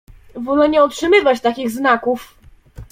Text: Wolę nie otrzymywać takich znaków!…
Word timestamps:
Wolę 0.35 0.69
nie 0.69 0.83
otrzymywać 0.83 1.41
takich 1.41 1.69
znaków!… 1.71 2.35